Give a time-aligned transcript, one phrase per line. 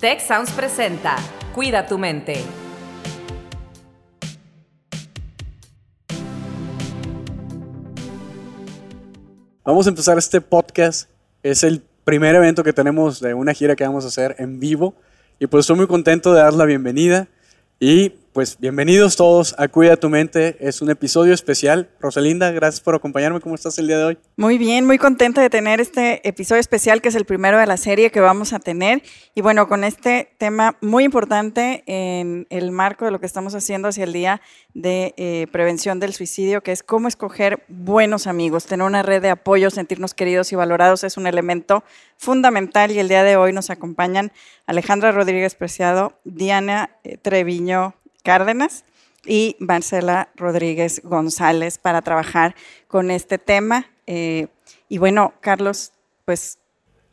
[0.00, 1.16] Tech Sounds presenta
[1.56, 2.44] Cuida tu mente.
[9.64, 11.10] Vamos a empezar este podcast.
[11.42, 14.94] Es el primer evento que tenemos de una gira que vamos a hacer en vivo.
[15.40, 17.26] Y pues estoy muy contento de dar la bienvenida.
[17.80, 20.56] Y pues bienvenidos todos a Cuida tu mente.
[20.60, 21.88] Es un episodio especial.
[22.00, 23.40] Rosalinda, gracias por acompañarme.
[23.40, 24.18] ¿Cómo estás el día de hoy?
[24.36, 27.76] Muy bien, muy contenta de tener este episodio especial que es el primero de la
[27.76, 29.02] serie que vamos a tener.
[29.34, 33.88] Y bueno, con este tema muy importante en el marco de lo que estamos haciendo
[33.88, 34.40] hacia el Día
[34.74, 38.66] de eh, Prevención del Suicidio, que es cómo escoger buenos amigos.
[38.66, 41.84] Tener una red de apoyo, sentirnos queridos y valorados es un elemento
[42.16, 42.90] fundamental.
[42.90, 44.32] Y el día de hoy nos acompañan
[44.66, 47.94] Alejandra Rodríguez Preciado, Diana eh, Treviño
[48.28, 48.84] Cárdenas
[49.24, 52.54] y Marcela Rodríguez González para trabajar
[52.86, 53.86] con este tema.
[54.06, 54.48] Eh,
[54.90, 55.92] y bueno, Carlos,
[56.26, 56.58] pues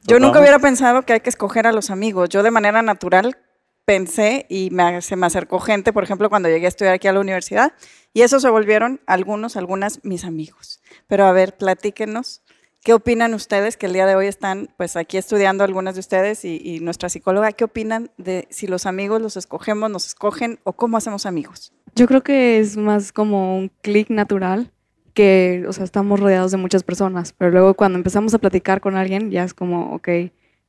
[0.03, 2.27] yo nunca hubiera pensado que hay que escoger a los amigos.
[2.27, 3.37] Yo de manera natural
[3.85, 4.69] pensé y
[4.99, 7.71] se me acercó gente, por ejemplo, cuando llegué a estudiar aquí a la universidad,
[8.11, 10.81] y esos se volvieron algunos, algunas mis amigos.
[11.07, 12.41] Pero a ver, platíquenos
[12.85, 16.45] ¿Qué opinan ustedes que el día de hoy están pues aquí estudiando algunas de ustedes
[16.45, 17.51] y, nuestra psicóloga?
[17.51, 21.73] ¿Qué opinan de si los amigos los escogemos, nos escogen o cómo hacemos amigos?
[21.95, 24.71] Yo creo que es más como un clic natural
[25.15, 28.95] que, o sea, estamos rodeados de muchas personas, pero luego cuando empezamos a platicar con
[28.95, 30.07] alguien ya es como, ok,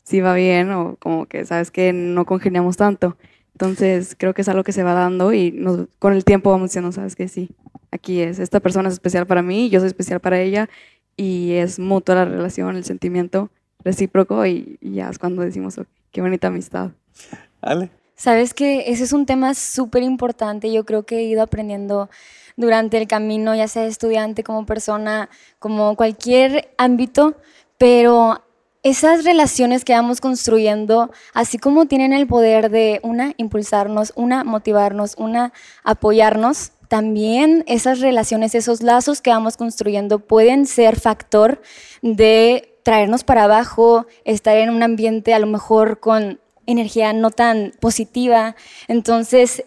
[0.02, 3.18] sí va bien o como que sabes que no congeniamos tanto.
[3.52, 5.62] Entonces creo que es algo que se va dando y
[5.98, 7.50] con el tiempo vamos diciendo, sabes que sí,
[7.90, 10.70] aquí es, esta persona es especial para mí, yo soy especial para ella
[11.16, 13.50] y es mutua la relación, el sentimiento
[13.84, 15.80] recíproco y, ya es cuando decimos,
[16.12, 16.90] qué bonita amistad.
[17.60, 17.90] Ale.
[18.14, 22.08] Sabes que ese es un tema súper importante, yo creo que he ido aprendiendo
[22.56, 25.28] durante el camino, ya sea estudiante, como persona,
[25.58, 27.36] como cualquier ámbito,
[27.76, 28.42] pero
[28.82, 35.16] esas relaciones que vamos construyendo, así como tienen el poder de, una, impulsarnos, una, motivarnos,
[35.18, 41.60] una, apoyarnos, también esas relaciones, esos lazos que vamos construyendo pueden ser factor
[42.02, 47.72] de traernos para abajo, estar en un ambiente a lo mejor con energía no tan
[47.80, 48.54] positiva.
[48.88, 49.64] Entonces,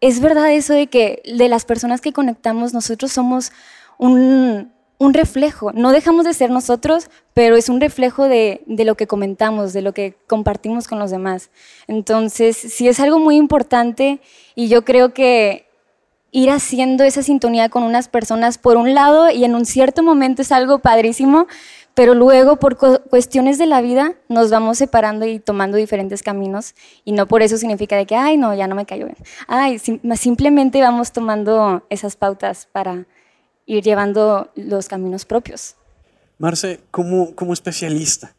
[0.00, 3.52] es verdad eso de que de las personas que conectamos nosotros somos
[3.98, 5.72] un, reflejo.
[5.72, 9.80] No dejamos de ser nosotros, pero es un reflejo de, de, lo que comentamos, de
[9.80, 11.50] lo que compartimos con los demás.
[11.86, 14.20] Entonces, sí es algo muy importante
[14.54, 15.67] y yo creo que
[16.30, 20.42] ir haciendo esa sintonía con unas personas por un lado y en un cierto momento
[20.42, 21.46] es algo padrísimo,
[21.94, 26.74] pero luego por cuestiones de la vida nos vamos separando y tomando diferentes caminos
[27.04, 29.18] y no por eso significa de que, ay, no, ya no me cayó bien.
[29.46, 33.06] Ay, simplemente vamos tomando esas pautas para
[33.66, 35.74] ir llevando los caminos propios.
[36.38, 38.34] Marce, como, como especialista,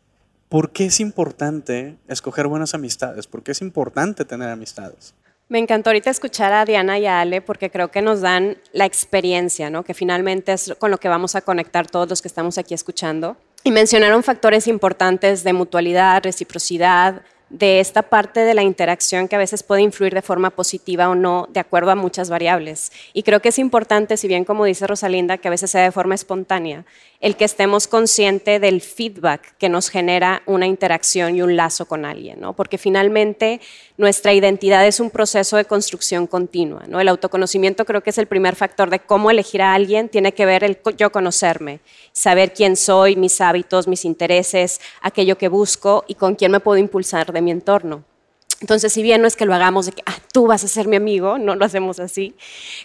[0.48, 3.28] ¿por qué es importante escoger buenas amistades?
[3.28, 5.14] ¿Por qué es importante tener amistades?
[5.50, 8.86] Me encantó ahorita escuchar a Diana y a Ale porque creo que nos dan la
[8.86, 9.84] experiencia, ¿no?
[9.84, 13.36] que finalmente es con lo que vamos a conectar todos los que estamos aquí escuchando.
[13.64, 19.40] Y mencionaron factores importantes de mutualidad, reciprocidad, de esta parte de la interacción que a
[19.40, 22.92] veces puede influir de forma positiva o no, de acuerdo a muchas variables.
[23.14, 25.92] Y creo que es importante, si bien como dice Rosalinda, que a veces sea de
[25.92, 26.86] forma espontánea,
[27.22, 32.06] el que estemos conscientes del feedback que nos genera una interacción y un lazo con
[32.06, 32.54] alguien, ¿no?
[32.54, 33.60] porque finalmente
[33.98, 36.84] nuestra identidad es un proceso de construcción continua.
[36.88, 37.02] ¿no?
[37.02, 40.46] El autoconocimiento creo que es el primer factor de cómo elegir a alguien, tiene que
[40.46, 41.82] ver el yo conocerme,
[42.14, 46.78] saber quién soy, mis hábitos, mis intereses, aquello que busco y con quién me puedo
[46.78, 48.04] impulsar mi entorno.
[48.62, 50.88] Entonces, si bien no es que lo hagamos de que ah, tú vas a ser
[50.88, 52.36] mi amigo, no lo hacemos así,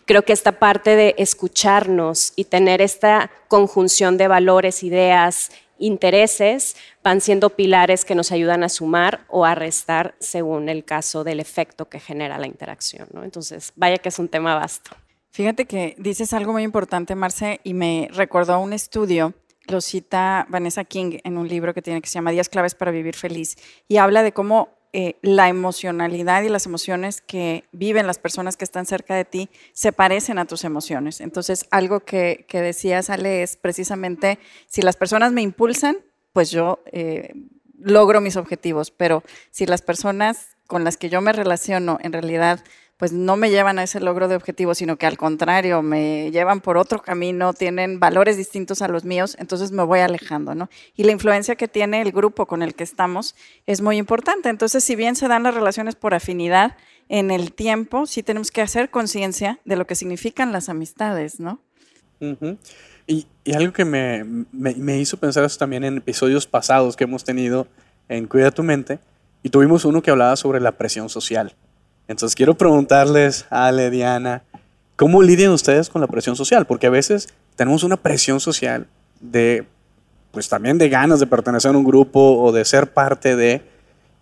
[0.05, 7.21] creo que esta parte de escucharnos y tener esta conjunción de valores, ideas, intereses, van
[7.21, 11.89] siendo pilares que nos ayudan a sumar o a restar según el caso del efecto
[11.89, 13.09] que genera la interacción.
[13.23, 14.93] Entonces, vaya que es un tema vasto.
[15.31, 19.35] Fíjate que dices algo muy importante, Marce, y me recordó un estudio
[19.67, 22.91] lo cita Vanessa King en un libro que tiene que se llama Días claves para
[22.91, 23.57] vivir feliz
[23.89, 28.65] y habla de cómo eh, la emocionalidad y las emociones que viven las personas que
[28.65, 31.21] están cerca de ti se parecen a tus emociones.
[31.21, 34.39] Entonces, algo que, que decías, Ale, es precisamente,
[34.69, 35.97] si las personas me impulsan,
[36.33, 37.35] pues yo eh,
[37.77, 42.63] logro mis objetivos, pero si las personas con las que yo me relaciono en realidad
[42.97, 46.61] pues no me llevan a ese logro de objetivo, sino que al contrario, me llevan
[46.61, 50.71] por otro camino, tienen valores distintos a los míos, entonces me voy alejando, ¿no?
[50.95, 53.35] Y la influencia que tiene el grupo con el que estamos
[53.67, 54.49] es muy importante.
[54.49, 56.77] Entonces, si bien se dan las relaciones por afinidad,
[57.09, 61.61] en el tiempo sí tenemos que hacer conciencia de lo que significan las amistades, ¿no?
[63.07, 67.25] y, algo que me, me, me hizo pensar eso también en episodios pasados que hemos
[67.25, 67.67] tenido
[68.09, 68.99] en Cuida tu mente,
[69.43, 71.55] y tuvimos uno que hablaba sobre la presión social.
[72.09, 74.43] Entonces quiero preguntarles, Ale, Diana,
[74.97, 76.67] ¿cómo lidian ustedes con la presión social?
[76.67, 78.87] Porque a veces tenemos una presión social
[79.21, 79.67] de,
[80.31, 83.63] pues también de ganas de pertenecer a un grupo o de ser parte de,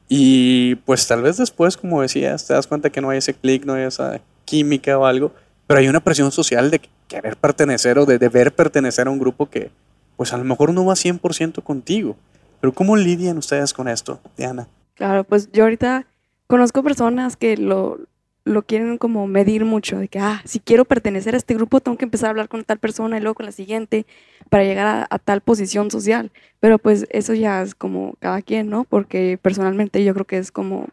[0.09, 3.65] y pues tal vez después, como decías, te das cuenta que no hay ese clic,
[3.65, 5.33] no hay esa química o algo,
[5.67, 9.49] pero hay una presión social de querer pertenecer o de deber pertenecer a un grupo
[9.49, 9.71] que
[10.17, 12.17] pues a lo mejor no va 100% contigo.
[12.61, 14.69] Pero ¿cómo lidian ustedes con esto, Diana?
[14.95, 16.07] Claro, pues yo ahorita
[16.53, 17.99] conozco personas que lo,
[18.45, 21.97] lo quieren como medir mucho, de que, ah, si quiero pertenecer a este grupo, tengo
[21.97, 24.05] que empezar a hablar con tal persona y luego con la siguiente
[24.51, 26.31] para llegar a, a, tal posición social.
[26.61, 28.85] Pero pues eso ya es como cada quien, ¿no?
[28.85, 30.89] Porque personalmente yo creo que es como,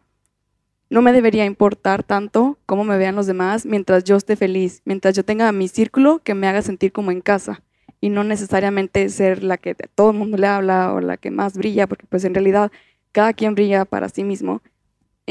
[0.88, 5.14] no me debería importar tanto cómo me vean los demás mientras yo esté feliz, mientras
[5.14, 7.60] yo tenga mi círculo que me haga sentir como en casa
[8.00, 11.58] y no necesariamente ser la que todo el mundo le habla o la que más
[11.58, 12.72] brilla, porque pues en realidad
[13.12, 14.62] cada quien brilla para sí mismo,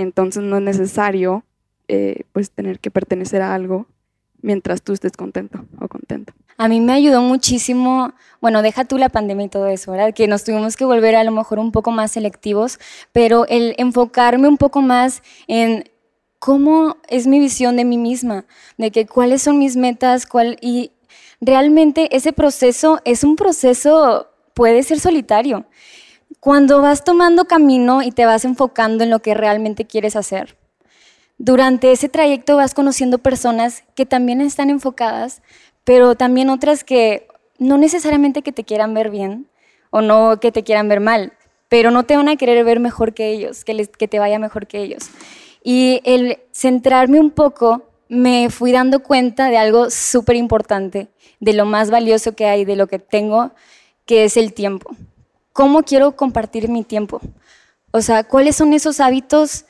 [0.01, 1.44] entonces no es necesario
[1.88, 3.88] eh, pues tener que pertenecer a algo
[4.42, 6.34] mientras tú estés contento o contento.
[6.57, 10.13] A mí me ayudó muchísimo, bueno, deja tú la pandemia y todo eso, ¿verdad?
[10.13, 12.80] Que nos tuvimos que volver a lo mejor un poco más selectivos,
[13.12, 15.90] pero el enfocarme un poco más en
[16.38, 18.46] cómo es mi visión de mí misma,
[18.78, 20.92] de que cuáles son mis metas, cuál, y
[21.42, 25.66] realmente ese proceso es un proceso, puede ser solitario.
[26.39, 30.55] Cuando vas tomando camino y te vas enfocando en lo que realmente quieres hacer,
[31.37, 35.41] durante ese trayecto vas conociendo personas que también están enfocadas,
[35.83, 37.27] pero también otras que
[37.57, 39.47] no necesariamente que te quieran ver bien
[39.89, 41.33] o no que te quieran ver mal,
[41.67, 44.67] pero no te van a querer ver mejor que ellos, que, que te vaya mejor
[44.67, 45.09] que ellos.
[45.63, 51.09] Y el centrarme un poco, me fui dando cuenta de algo súper importante,
[51.39, 53.51] de lo más valioso que hay, de lo que tengo,
[54.05, 54.91] que es el tiempo.
[55.59, 57.19] ¿Cómo quiero compartir mi tiempo?
[57.91, 59.65] O sea, ¿cuáles son esos hábitos?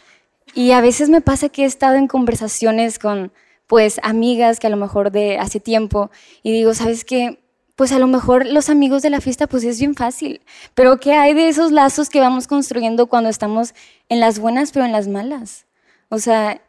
[0.54, 3.32] Y a veces me pasa que he estado en conversaciones con
[3.66, 6.12] pues amigas que a lo mejor de hace tiempo
[6.44, 7.44] y digo, ¿sabes qué?
[7.76, 10.42] Pues a lo mejor los amigos de la fiesta pues es bien fácil,
[10.76, 13.74] pero ¿qué hay de esos lazos que vamos construyendo cuando estamos
[14.10, 15.66] en las buenas pero en las malas?
[16.10, 16.62] O sea,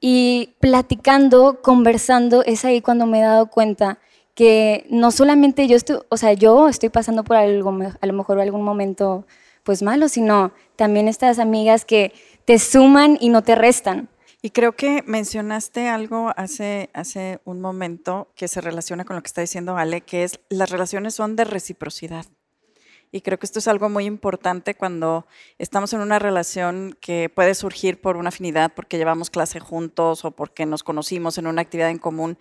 [0.00, 4.00] y platicando, conversando, es ahí cuando me he dado cuenta
[4.40, 8.40] que no solamente yo estoy, o sea, yo estoy pasando por algo, a lo mejor
[8.40, 9.26] algún momento
[9.64, 12.14] pues malo, sino también estas amigas que
[12.46, 14.08] te suman y no te restan.
[14.40, 19.26] Y creo que mencionaste algo hace, hace un momento que se relaciona con lo que
[19.26, 22.24] está diciendo Ale, que es las relaciones son de reciprocidad.
[23.12, 25.26] Y creo que esto es algo muy importante cuando
[25.58, 30.30] estamos en una relación que puede surgir por una afinidad, porque llevamos clase juntos o
[30.30, 32.38] porque nos conocimos en una actividad en común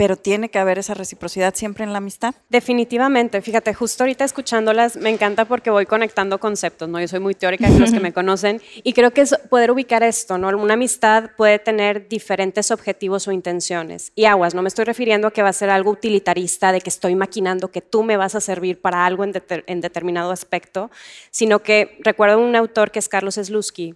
[0.00, 2.34] pero tiene que haber esa reciprocidad siempre en la amistad.
[2.48, 6.98] Definitivamente, fíjate, justo ahorita escuchándolas me encanta porque voy conectando conceptos, ¿no?
[6.98, 10.38] Yo soy muy teórica, los que me conocen, y creo que es poder ubicar esto,
[10.38, 10.48] ¿no?
[10.56, 14.12] Una amistad puede tener diferentes objetivos o intenciones.
[14.14, 16.88] Y aguas, no me estoy refiriendo a que va a ser algo utilitarista, de que
[16.88, 19.34] estoy maquinando que tú me vas a servir para algo en,
[19.66, 20.90] en determinado aspecto,
[21.30, 23.94] sino que recuerdo un autor que es Carlos Slusky,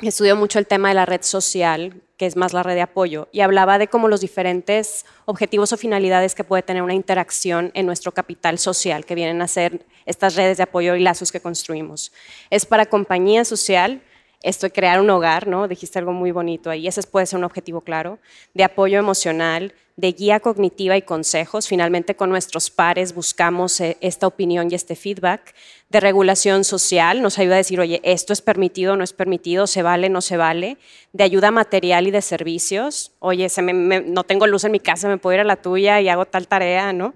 [0.00, 3.40] estudió mucho el tema de la red social, es más la red de apoyo, y
[3.40, 8.12] hablaba de cómo los diferentes objetivos o finalidades que puede tener una interacción en nuestro
[8.12, 12.12] capital social, que vienen a ser estas redes de apoyo y lazos que construimos.
[12.50, 14.02] Es para compañía social,
[14.44, 15.66] esto de crear un hogar, ¿no?
[15.66, 18.18] Dijiste algo muy bonito ahí, ese puede ser un objetivo claro,
[18.52, 21.66] de apoyo emocional, de guía cognitiva y consejos.
[21.66, 25.54] Finalmente, con nuestros pares buscamos eh, esta opinión y este feedback
[25.88, 27.22] de regulación social.
[27.22, 30.36] Nos ayuda a decir, oye, esto es permitido, no es permitido, se vale, no se
[30.36, 30.76] vale.
[31.12, 33.12] De ayuda material y de servicios.
[33.20, 33.46] Oye,
[34.06, 36.48] no tengo luz en mi casa, me puedo ir a la tuya y hago tal
[36.48, 37.14] tarea, ¿no?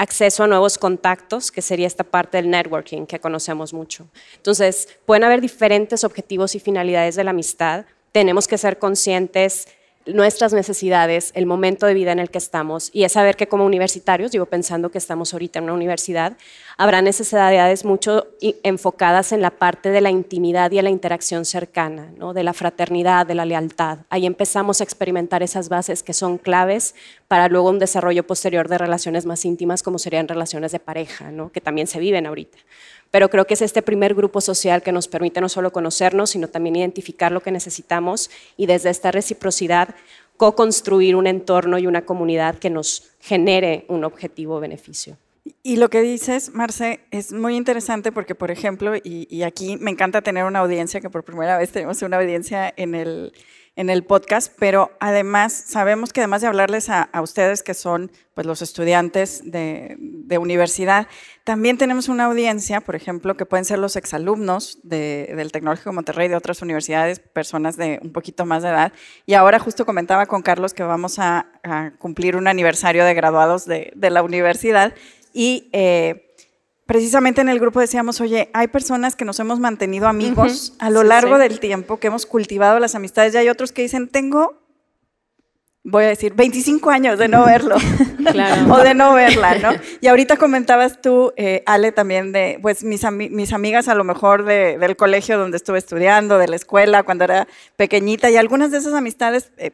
[0.00, 4.08] Acceso a nuevos contactos, que sería esta parte del networking que conocemos mucho.
[4.34, 7.84] Entonces, pueden haber diferentes objetivos y finalidades de la amistad.
[8.10, 9.68] Tenemos que ser conscientes
[10.06, 13.66] nuestras necesidades, el momento de vida en el que estamos y es saber que como
[13.66, 16.36] universitarios, digo pensando que estamos ahorita en una universidad,
[16.78, 22.10] habrá necesidades mucho enfocadas en la parte de la intimidad y a la interacción cercana,
[22.16, 22.32] ¿no?
[22.32, 23.98] de la fraternidad, de la lealtad.
[24.08, 26.94] Ahí empezamos a experimentar esas bases que son claves
[27.28, 31.52] para luego un desarrollo posterior de relaciones más íntimas como serían relaciones de pareja, ¿no?
[31.52, 32.58] que también se viven ahorita
[33.10, 36.48] pero creo que es este primer grupo social que nos permite no solo conocernos, sino
[36.48, 39.94] también identificar lo que necesitamos y desde esta reciprocidad
[40.36, 45.18] co-construir un entorno y una comunidad que nos genere un objetivo beneficio.
[45.62, 50.22] Y lo que dices, Marce, es muy interesante porque, por ejemplo, y, aquí me encanta
[50.22, 53.32] tener una audiencia, que por primera vez tenemos una audiencia en el,
[53.80, 58.12] en el podcast, pero además sabemos que además de hablarles a, a ustedes que son
[58.34, 61.06] pues, los estudiantes de, de, universidad,
[61.44, 65.94] también tenemos una audiencia, por ejemplo, que pueden ser los exalumnos de, del Tecnológico de
[65.94, 68.92] Monterrey, de otras universidades, personas de un poquito más de edad.
[69.24, 73.64] Y ahora justo comentaba con Carlos que vamos a, a cumplir un aniversario de graduados
[73.64, 74.92] de, de la universidad
[75.32, 75.70] y...
[75.72, 76.26] Eh,
[76.90, 80.86] precisamente en el grupo decíamos, oye, hay personas que nos hemos mantenido amigos uh -huh.
[80.86, 81.42] a lo sí, largo sí.
[81.42, 84.60] del tiempo, que hemos cultivado las amistades, y hay otros que dicen, tengo,
[85.84, 87.76] voy a decir, 25 años de no verlo,
[88.32, 88.74] claro.
[88.74, 89.70] o de no verla, ¿no?
[90.00, 94.02] Y ahorita comentabas tú, eh, Ale, también de, pues, mis, ami mis amigas a lo
[94.02, 98.72] mejor de, del colegio donde estuve estudiando, de la escuela, cuando era pequeñita, y algunas
[98.72, 99.52] de esas amistades...
[99.58, 99.70] Eh,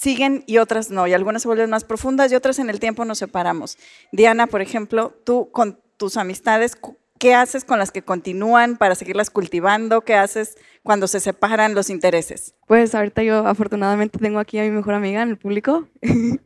[0.00, 3.04] siguen y otras no, y algunas se vuelven más profundas y otras en el tiempo
[3.04, 3.76] nos separamos.
[4.12, 6.78] Diana, por ejemplo, tú con tus amistades,
[7.18, 10.00] ¿qué haces con las que continúan para seguirlas cultivando?
[10.00, 12.54] ¿Qué haces cuando se separan los intereses?
[12.66, 15.88] Pues ahorita yo afortunadamente tengo aquí a mi mejor amiga en el público.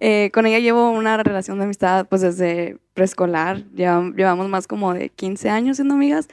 [0.00, 5.08] eh, con ella llevo una relación de amistad pues desde preescolar, llevamos más como de
[5.08, 6.28] 15 años siendo amigas.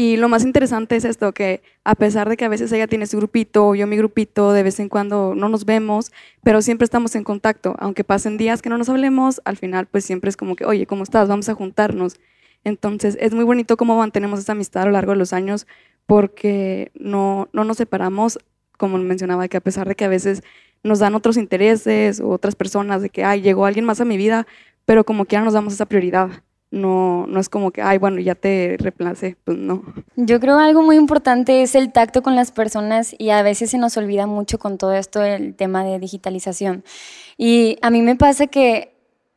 [0.00, 3.08] Y lo más interesante es esto, que a pesar de que a veces ella tiene
[3.08, 6.12] su grupito, yo mi grupito, de vez en cuando no nos vemos,
[6.44, 7.74] pero siempre estamos en contacto.
[7.80, 10.86] Aunque pasen días que no nos hablemos, al final pues siempre es como que, oye,
[10.86, 11.28] ¿cómo estás?
[11.28, 12.20] Vamos a juntarnos.
[12.62, 15.66] Entonces es muy bonito cómo mantenemos esta amistad a lo largo de los años
[16.06, 18.38] porque no, no nos separamos,
[18.76, 20.44] como mencionaba, que a pesar de que a veces
[20.84, 24.16] nos dan otros intereses o otras personas, de que, ay, llegó alguien más a mi
[24.16, 24.46] vida,
[24.84, 28.34] pero como quiera nos damos esa prioridad no, no es como que, ay, bueno, ya
[28.34, 29.82] te reemplacé, pues no.
[30.16, 33.78] Yo creo algo muy importante es el tacto con las personas y a veces se
[33.78, 36.84] nos olvida mucho con todo esto el tema de digitalización.
[37.36, 38.94] Y a mí me pasa que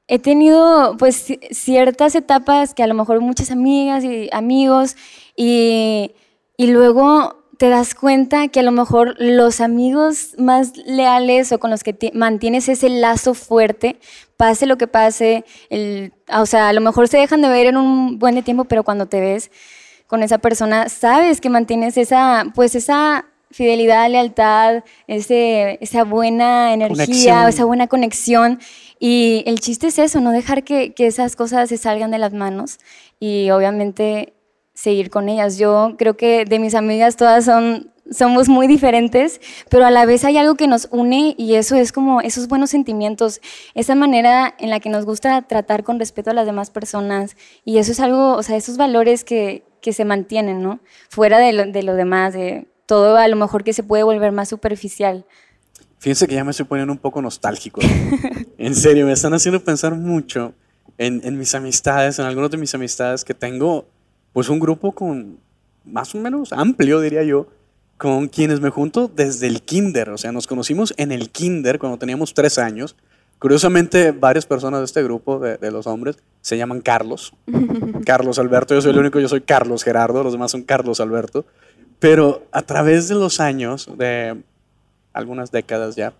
[0.07, 4.97] he tenido pues ciertas etapas que a lo mejor muchas amigas y amigos
[5.37, 6.11] y,
[6.57, 11.69] y luego te das cuenta que a lo mejor los amigos más leales o con
[11.69, 13.99] los que mantienes ese lazo fuerte,
[14.35, 17.77] pase lo que pase, el, o sea, a lo mejor se dejan de ver en
[17.77, 19.51] un buen de tiempo, pero cuando te ves
[20.07, 27.05] con esa persona, sabes que mantienes esa, pues esa fidelidad, lealtad, ese, esa buena energía,
[27.05, 27.47] conexión.
[27.47, 28.59] esa buena conexión.
[28.97, 32.33] Y el chiste es eso, no dejar que, que esas cosas se salgan de las
[32.33, 32.79] manos
[33.19, 34.33] y obviamente
[34.81, 35.59] seguir con ellas.
[35.59, 40.25] Yo creo que de mis amigas todas son, somos muy diferentes, pero a la vez
[40.25, 43.41] hay algo que nos une y eso es como esos buenos sentimientos,
[43.75, 47.77] esa manera en la que nos gusta tratar con respeto a las demás personas y
[47.77, 50.79] eso es algo, o sea, esos valores que, que se mantienen, ¿no?
[51.09, 54.31] Fuera de lo, de lo demás, de todo a lo mejor que se puede volver
[54.31, 55.25] más superficial.
[55.99, 57.81] Fíjense que ya me estoy poniendo un poco nostálgico.
[58.57, 60.55] en serio, me están haciendo pensar mucho
[60.97, 63.85] en, en mis amistades, en algunas de mis amistades que tengo
[64.33, 65.39] pues un grupo con
[65.85, 67.47] más o menos amplio, diría yo,
[67.97, 70.09] con quienes me junto desde el kinder.
[70.09, 72.95] O sea, nos conocimos en el kinder cuando teníamos tres años.
[73.39, 77.33] Curiosamente, varias personas de este grupo, de, de los hombres, se llaman Carlos.
[78.05, 81.45] Carlos Alberto, yo soy el único, yo soy Carlos Gerardo, los demás son Carlos Alberto.
[81.99, 84.41] Pero a través de los años, de
[85.13, 86.13] algunas décadas ya,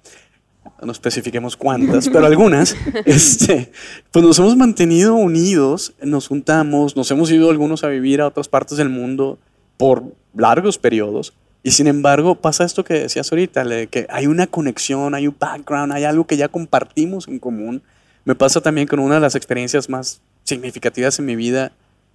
[0.81, 2.75] no especifiquemos cuántas, pero algunas,
[3.05, 3.71] este,
[4.11, 8.47] pues nos hemos mantenido unidos, nos juntamos, nos hemos ido algunos a vivir a otras
[8.47, 9.39] partes del mundo
[9.77, 10.03] por
[10.35, 11.33] largos periodos.
[11.63, 15.93] Y sin embargo, pasa esto que decías ahorita, que hay una conexión, hay un background,
[15.93, 17.83] hay algo que ya compartimos en común.
[18.25, 21.71] Me pasa también con una de las experiencias más significativas en mi vida,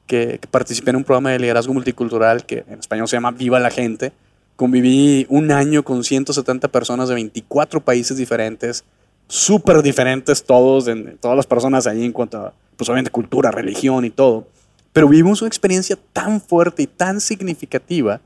[0.07, 3.61] que, que participé en un programa de liderazgo multicultural que en español se llama Viva
[3.61, 4.13] la Gente,
[4.57, 8.85] Conviví un año con 170 personas de 24 países diferentes,
[9.29, 14.05] súper diferentes todos, en, todas las personas allí en cuanto a, pues obviamente, cultura, religión
[14.05, 14.47] y todo.
[14.93, 18.21] Pero vivimos una experiencia tan fuerte y tan significativa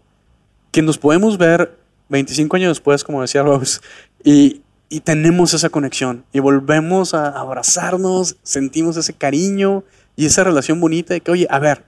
[0.71, 1.77] que nos podemos ver
[2.11, 3.81] 25 años después, como decía Rose,
[4.23, 9.83] y, y tenemos esa conexión y volvemos a abrazarnos, sentimos ese cariño
[10.17, 11.85] y esa relación bonita de que, oye, a ver,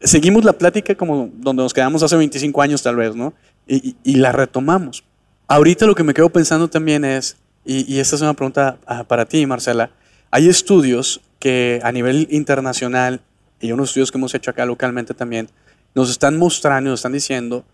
[0.00, 3.32] seguimos la plática como donde nos quedamos hace 25 años tal vez, ¿no?
[3.66, 5.04] Y, la retomamos.
[5.48, 9.26] Ahorita lo que me quedo pensando también es, y, esta es una pregunta uh, para
[9.26, 9.90] ti, Marcela,
[10.30, 13.20] hay estudios que a nivel internacional
[13.60, 15.48] y unos estudios que hemos hecho acá localmente también,
[15.94, 17.64] nos están mostrando, nos están diciendo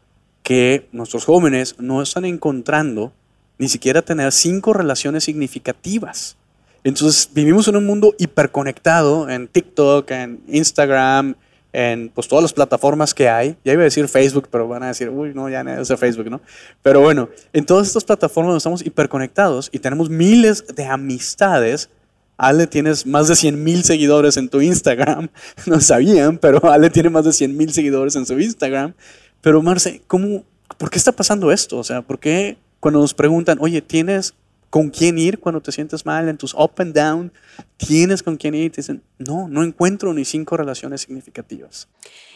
[0.43, 3.13] que nuestros jóvenes no están encontrando
[3.59, 6.37] ni siquiera tener cinco relaciones significativas.
[6.83, 11.35] Entonces vivimos en un mundo hiperconectado en TikTok, en Instagram,
[11.73, 13.57] en pues, todas las plataformas que hay.
[13.65, 16.31] Ya iba a decir Facebook, pero van a decir, uy, no, ya no es Facebook,
[16.31, 16.41] ¿no?
[16.83, 21.91] Pero bueno, en todas estas plataformas estamos hiperconectados y tenemos miles de amistades.
[22.37, 25.29] Ale, tienes más de 100 mil seguidores en tu Instagram.
[25.67, 28.95] No sabían, pero Ale tiene más de 100 mil seguidores en su Instagram.
[29.43, 30.45] Pero Marce, ¿cómo,
[30.79, 31.79] ¿por qué está pasando esto?
[31.79, 34.35] O sea, ¿por qué cuando nos preguntan, oye, ¿tienes
[34.71, 37.33] con quién ir cuando te sientes mal en tus up and down?
[37.77, 38.67] ¿Tienes con quién ir?
[38.67, 41.89] Y te dicen, no, no encuentro ni cinco relaciones significativas.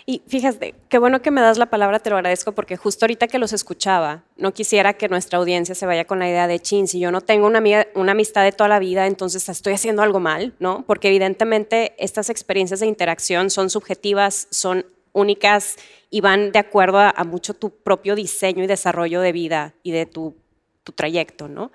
[0.07, 3.27] Y fíjate, qué bueno que me das la palabra, te lo agradezco, porque justo ahorita
[3.27, 6.87] que los escuchaba, no quisiera que nuestra audiencia se vaya con la idea de, chin,
[6.89, 7.63] si yo no tengo una,
[7.95, 10.85] una amistad de toda la vida, entonces estoy haciendo algo mal, ¿no?
[10.87, 15.77] Porque evidentemente estas experiencias de interacción son subjetivas, son únicas
[16.11, 20.05] y van de acuerdo a, mucho tu propio diseño y desarrollo de vida y de
[20.05, 20.37] tu,
[20.83, 21.73] tu trayecto, ¿no?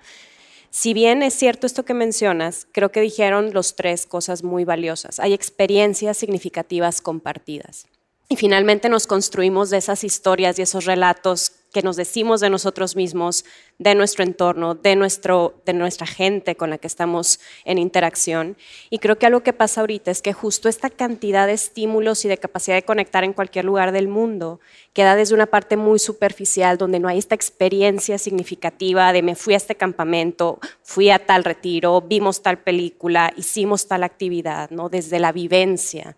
[0.70, 5.18] Si bien es cierto esto que mencionas, creo que dijeron los tres cosas muy valiosas.
[5.18, 7.86] Hay experiencias significativas compartidas.
[8.28, 12.96] Y finalmente nos construimos de esas historias y esos relatos que nos decimos de nosotros
[12.96, 13.44] mismos,
[13.78, 18.56] de nuestro entorno, de, nuestro, de nuestra gente con la que estamos en interacción.
[18.90, 22.28] Y creo que algo que pasa ahorita es que justo esta cantidad de estímulos y
[22.28, 24.60] de capacidad de conectar en cualquier lugar del mundo
[24.92, 29.54] queda desde una parte muy superficial, donde no hay esta experiencia significativa de me fui
[29.54, 34.88] a este campamento, fui a tal retiro, vimos tal película, hicimos tal actividad, ¿no?
[34.88, 36.16] desde la vivencia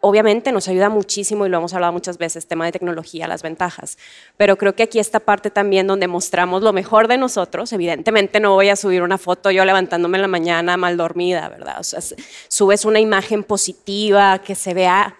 [0.00, 3.98] obviamente nos ayuda muchísimo y lo hemos hablado muchas veces, tema de tecnología, las ventajas,
[4.36, 8.54] pero creo que aquí esta parte también donde mostramos lo mejor de nosotros, evidentemente no
[8.54, 11.80] voy a subir una foto yo levantándome en la mañana mal dormida, ¿verdad?
[11.80, 12.00] O sea,
[12.48, 15.16] subes una imagen positiva que se vea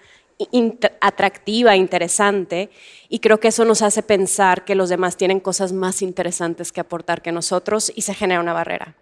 [1.00, 2.70] atractiva, interesante,
[3.08, 6.80] y creo que eso nos hace pensar que los demás tienen cosas más interesantes que
[6.80, 8.94] aportar que nosotros y se genera una barrera.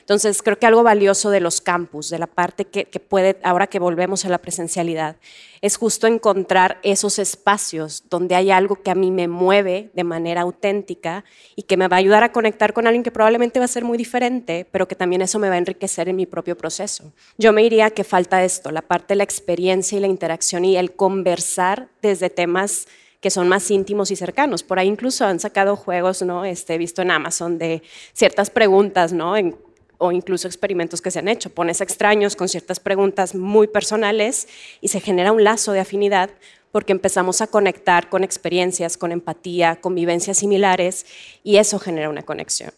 [0.00, 3.78] Entonces, creo que algo valioso de los campus, de la parte que, puede, ahora que
[3.78, 5.16] volvemos a la presencialidad,
[5.60, 10.42] es justo encontrar esos espacios donde hay algo que a mí me mueve de manera
[10.42, 11.24] auténtica
[11.56, 13.84] y que me va a ayudar a conectar con alguien que probablemente va a ser
[13.84, 17.12] muy diferente, pero que también eso me va a enriquecer en mi propio proceso.
[17.38, 20.76] Yo me diría que falta esto, la parte de la experiencia y la interacción y
[20.76, 22.86] el conversar desde temas
[23.24, 24.62] que son más íntimos y cercanos.
[24.62, 26.44] Por ahí incluso han sacado juegos, ¿no?
[26.44, 29.34] Este, visto en Amazon de ciertas preguntas, ¿no?
[29.98, 31.50] O incluso experimentos que se han hecho.
[31.50, 34.48] Pones extraños con ciertas preguntas muy personales
[34.80, 36.30] y se genera un lazo de afinidad
[36.72, 41.06] porque empezamos a conectar con experiencias, con empatía, con vivencias similares
[41.44, 42.72] y eso genera una conexión.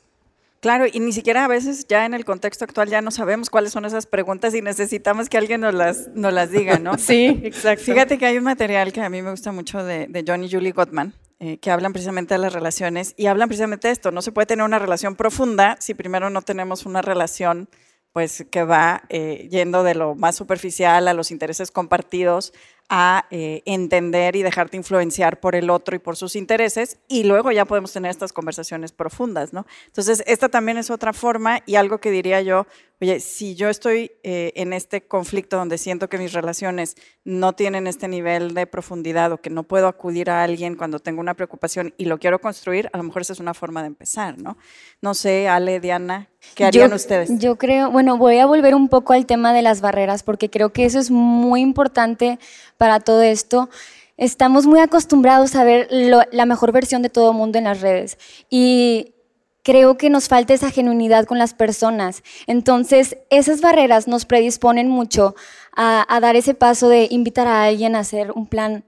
[0.61, 3.73] Claro, y ni siquiera a veces ya en el contexto actual ya no sabemos cuáles
[3.73, 6.99] son esas preguntas y necesitamos que alguien nos las, nos las diga, ¿no?
[6.99, 7.85] Sí, exacto.
[7.85, 10.51] Fíjate que hay un material que a mí me gusta mucho de, de John y
[10.51, 14.11] Julie Gottman, eh, que hablan precisamente de las relaciones y hablan precisamente de esto.
[14.11, 17.69] No se puede tener una relación profunda si primero no tenemos una relación
[18.17, 22.55] pues que va eh, yendo de lo más superficial a los intereses compartidos,
[22.89, 27.53] a eh, entender y dejarte influenciar por el otro y por sus intereses, y luego
[27.53, 29.67] ya podemos tener estas conversaciones profundas, ¿no?
[29.89, 32.67] Entonces, esta también es otra forma y algo que diría yo,
[33.01, 37.87] oye, si yo estoy eh, en este conflicto donde siento que mis relaciones no tienen
[37.87, 41.93] este nivel de profundidad o que no puedo acudir a alguien cuando tengo una preocupación
[41.99, 44.57] y lo quiero construir, a lo mejor esa es una forma de empezar, ¿no?
[45.03, 47.31] No sé, Ale, Diana, ¿qué harían ustedes?
[47.39, 50.73] Yo creo, bueno, voy a volver un poco al tema de las barreras porque creo
[50.73, 52.39] que eso es muy importante
[52.79, 53.69] para todo esto.
[54.17, 58.17] Estamos muy acostumbrados a ver la mejor versión de todo el mundo en las redes
[58.49, 59.13] y
[59.67, 62.23] creo que nos falta esa genuinidad con las personas.
[62.47, 65.35] Entonces, esas barreras nos predisponen mucho
[65.75, 68.85] a, a dar ese paso de invitar a alguien a hacer un plan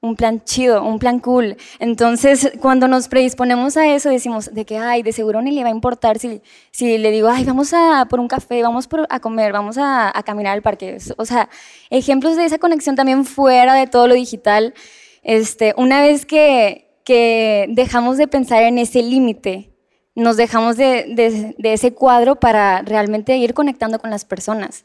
[0.00, 1.56] un plan chido, un plan cool.
[1.78, 5.68] Entonces, cuando nos predisponemos a eso, decimos de que, ay, de seguro ni le va
[5.68, 9.52] a importar si, si le digo, ay, vamos a por un café, vamos a comer,
[9.52, 10.98] vamos a, caminar al parque.
[11.18, 11.50] O sea,
[11.90, 14.74] ejemplos de esa conexión también fuera de todo lo digital.
[15.22, 19.73] Este, una vez que, que dejamos de pensar en ese límite,
[20.14, 24.84] nos dejamos de, ese cuadro para realmente ir conectando con las personas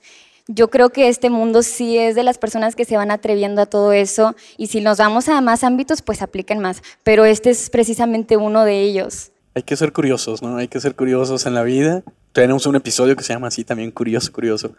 [0.51, 3.65] yo creo que este mundo sí es de las personas que se van atreviendo a
[3.67, 7.69] todo eso y si nos vamos a más ámbitos, pues apliquen más, pero este es
[7.69, 9.31] precisamente uno de ellos.
[9.53, 10.57] Hay que ser curiosos, ¿no?
[10.57, 12.03] Hay que ser curiosos en la vida.
[12.33, 14.73] Tenemos un episodio que se llama así también, Curioso, Curioso.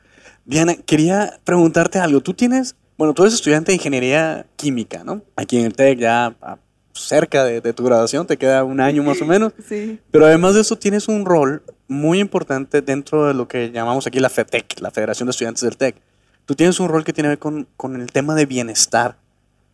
[0.44, 2.20] Diana, quería preguntarte algo.
[2.20, 5.22] Tú tienes, bueno, tú eres estudiante de ingeniería química, ¿no?
[5.36, 6.34] Aquí en el TEC ya
[6.92, 9.52] cerca de, tu graduación, te queda un año más o menos.
[9.68, 9.98] sí.
[10.10, 14.20] Pero además de eso tienes un rol muy importante dentro de lo que llamamos aquí
[14.20, 15.96] la FETEC, la Federación de Estudiantes del TEC.
[16.46, 19.16] Tú tienes un rol que tiene que ver con, con el tema de bienestar.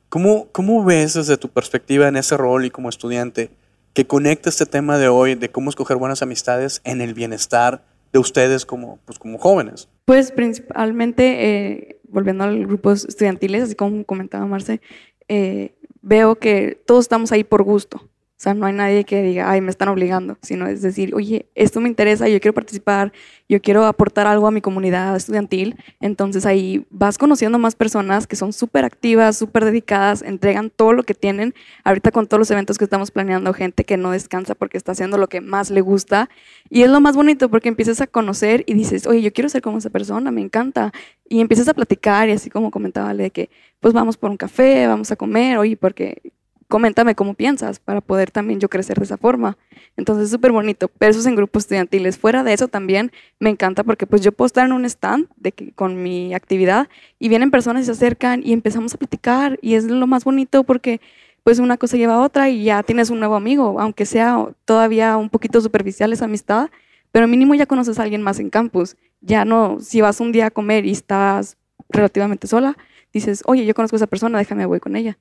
[0.09, 3.51] ¿Cómo, ¿Cómo ves desde tu perspectiva en ese rol y como estudiante
[3.93, 8.19] que conecta este tema de hoy de cómo escoger buenas amistades en el bienestar de
[8.19, 9.89] ustedes como, pues, como jóvenes?
[10.05, 14.81] Pues principalmente, eh, volviendo al grupo estudiantiles, así como comentaba Marce,
[15.29, 15.75] eh,
[16.07, 18.01] veo que todos estamos ahí por gusto.
[18.39, 21.47] O sea, no hay nadie que diga, ay, me están obligando, sino es decir, oye,
[21.55, 23.11] esto me interesa, yo quiero participar,
[23.49, 25.77] yo quiero aportar algo a mi comunidad estudiantil.
[26.01, 31.05] Entonces ahí vas conociendo más personas que son súper activas, súper dedicadas, entregan todo lo
[31.05, 31.55] que tienen.
[31.83, 35.17] Ahorita con todos los eventos que estamos planeando, gente que no descansa porque está haciendo
[35.17, 36.29] lo que más le gusta.
[36.69, 39.63] Y es lo más bonito porque empiezas a conocer y dices, oye, yo quiero ser
[39.63, 40.93] como esa persona, me encanta.
[41.27, 43.49] Y empiezas a platicar y así como comentaba, de que
[43.81, 46.21] pues vamos por un café, vamos a comer, oye, porque
[46.69, 49.57] coméntame cómo piensas para poder también yo crecer de esa forma.
[49.97, 52.19] Entonces es súper bonito, pero eso es en grupos estudiantiles.
[52.19, 55.53] Fuera de eso también me encanta porque pues yo puedo estar en un stand de
[55.53, 59.75] que, con mi actividad y vienen personas y se acercan y empezamos a platicar y
[59.75, 61.01] es lo más bonito porque
[61.45, 65.17] pues una cosa lleva a otra y ya tienes un nuevo amigo, aunque sea todavía
[65.17, 66.71] un poquito superficial esa amistad,
[67.13, 68.97] pero mínimo ya conoces a alguien más en campus.
[69.21, 71.57] Ya no, si vas un día a comer y estás
[71.89, 72.77] relativamente sola,
[73.13, 75.19] dices, oye, yo conozco a esa persona, déjame voy con ella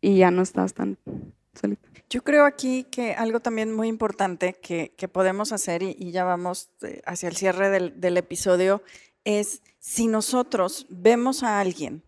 [0.00, 0.98] y ya no estás tan
[1.54, 1.88] solita.
[2.08, 6.70] Yo creo aquí que algo también muy importante que, que podemos hacer, y, ya vamos
[6.82, 8.82] eh, hacia el cierre del, del episodio,
[9.24, 12.02] es si nosotros vemos a alguien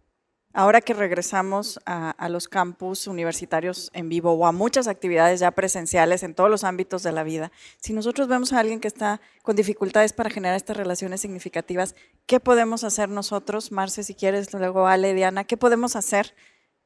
[0.54, 5.50] Ahora que regresamos a, a, los campus universitarios en vivo o a muchas actividades ya
[5.52, 9.22] presenciales en todos los ámbitos de la vida, si nosotros vemos a alguien que está
[9.42, 11.94] con dificultades para generar estas relaciones significativas,
[12.26, 13.72] ¿qué podemos hacer nosotros?
[13.72, 16.34] Marce, si quieres, luego Ale, Diana, ¿qué podemos hacer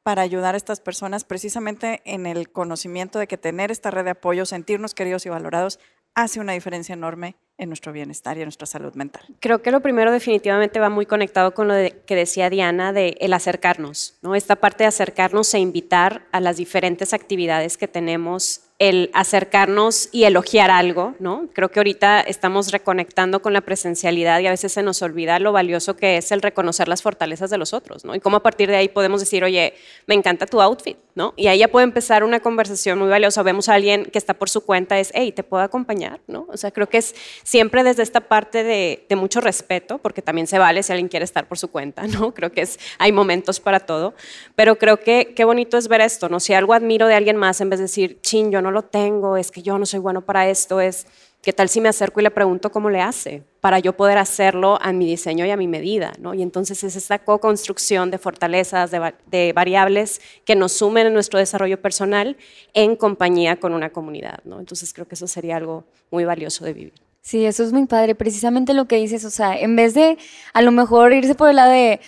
[0.07, 4.11] para ayudar a estas personas precisamente en el conocimiento de que tener esta red de
[4.11, 5.81] apoyo, sentirnos queridos y valorados,
[6.15, 9.23] hace una diferencia enorme en nuestro bienestar y en nuestra salud mental.
[9.41, 11.73] Creo que lo primero definitivamente va muy conectado con lo
[12.05, 14.33] que decía Diana de el acercarnos, ¿no?
[14.33, 20.25] Esta parte de acercarnos e invitar a las diferentes actividades que tenemos el acercarnos y
[20.25, 21.47] elogiar algo, ¿no?
[21.53, 25.51] Creo que ahorita estamos reconectando con la presencialidad y a veces se nos olvida lo
[25.51, 28.13] valioso que es el reconocer las fortalezas de los otros, ¿no?
[28.13, 29.73] Y cómo a partir de ahí podemos decir, oye,
[30.05, 31.33] me encanta tu outfit, ¿no?
[31.35, 33.41] Y ahí ya puede empezar una conversación muy valiosa.
[33.41, 36.19] Vemos a alguien que está por su cuenta, es, hey, ¿te puedo acompañar?
[36.27, 36.45] ¿no?
[36.49, 40.45] O sea, creo que es siempre desde esta parte de, de mucho respeto, porque también
[40.45, 42.33] se vale si alguien quiere estar por su cuenta, ¿no?
[42.37, 44.13] Creo que es, hay momentos para todo,
[44.55, 46.39] pero creo que qué bonito es ver esto, ¿no?
[46.39, 49.37] Si algo admiro de alguien más, en vez de decir, chin, yo no lo tengo,
[49.37, 51.07] es que yo no soy bueno para esto, es
[51.41, 54.77] ¿Qué tal si me acerco y le pregunto cómo le hace para yo poder hacerlo
[54.81, 56.11] a mi diseño y a mi medida?
[56.19, 56.33] ¿no?
[56.33, 61.39] Y entonces es esta co-construcción de fortalezas, de, de, variables que nos sumen en nuestro
[61.39, 62.35] desarrollo personal
[62.73, 64.39] en compañía con una comunidad.
[64.43, 64.59] ¿no?
[64.59, 66.93] Entonces creo que eso sería algo muy valioso de vivir.
[67.21, 68.15] Sí, eso es muy padre.
[68.15, 70.17] Precisamente lo que dices, o sea, en vez de
[70.53, 72.01] a lo mejor irse por el lado de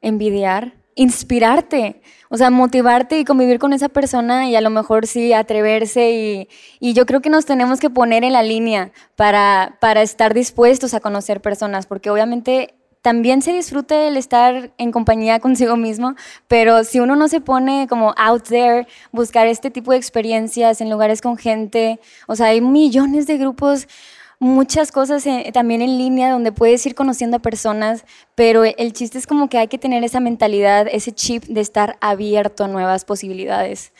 [0.00, 5.32] envidiar, inspirarte, o sea, motivarte y convivir con esa persona y a lo mejor sí
[5.32, 6.48] atreverse y,
[6.80, 10.94] y, yo creo que nos tenemos que poner en la línea para, para estar dispuestos
[10.94, 12.74] a conocer personas, porque obviamente
[13.06, 16.16] también se disfruta el estar en compañía consigo mismo,
[16.48, 20.90] pero si uno no se pone como out there, buscar este tipo de experiencias en
[20.90, 23.86] lugares con gente, o sea, hay millones de grupos
[24.38, 29.26] muchas cosas también en línea donde puedes ir conociendo a personas, pero el chiste es
[29.26, 33.92] como que hay que tener esa mentalidad, ese chip de estar abierto a nuevas posibilidades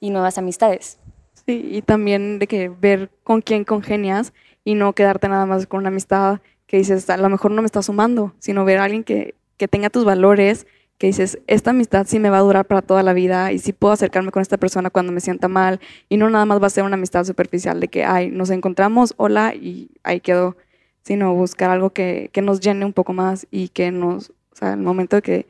[0.00, 0.98] y nuevas amistades.
[1.46, 4.32] Sí, y también de que ver con quién congenias
[4.64, 7.66] y no quedarte nada más con una amistad que dices, a lo mejor no me
[7.66, 10.66] está sumando, sino ver a alguien que, que tenga tus valores
[10.98, 13.72] que dices, esta amistad sí me va a durar para toda la vida y sí
[13.72, 16.70] puedo acercarme con esta persona cuando me sienta mal y no nada más va a
[16.70, 20.56] ser una amistad superficial de que, ay, nos encontramos, hola y ahí quedó,
[21.02, 24.72] sino buscar algo que, que nos llene un poco más y que nos, o sea,
[24.72, 25.46] el momento que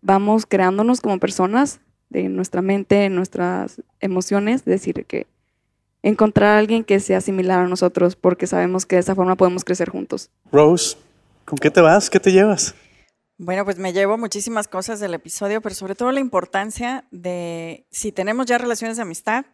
[0.00, 5.26] vamos creándonos como personas de nuestra mente, nuestras emociones, decir que
[6.02, 9.64] encontrar a alguien que sea similar a nosotros porque sabemos que de esa forma podemos
[9.64, 10.30] crecer juntos.
[10.50, 10.96] Rose,
[11.44, 12.10] ¿con qué te vas?
[12.10, 12.74] ¿Qué te llevas?
[13.38, 18.10] Bueno, pues me llevo muchísimas cosas del episodio, pero sobre todo la importancia de, si
[18.10, 19.46] tenemos ya relaciones de amistad,